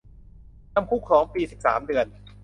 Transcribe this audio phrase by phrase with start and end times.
[0.73, 2.05] จำคุกสองปี สิบสามเดือน